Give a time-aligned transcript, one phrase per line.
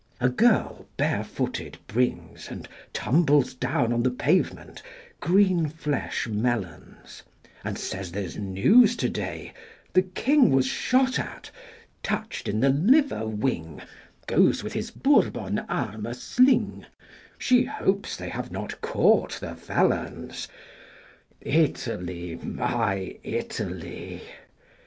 [0.19, 4.81] A girl bare footed brings, and tumbles Down on the pavement,
[5.19, 7.21] green flesh melons,
[7.63, 9.53] And says there's news today
[9.93, 11.51] the king 35 Was shot at,
[12.01, 13.79] touched in the liver wing,
[14.25, 16.87] Goes with his Bourbon arm a sling:
[17.37, 20.47] She hopes they have not caught the felons.
[21.41, 24.21] Italy, my Italy!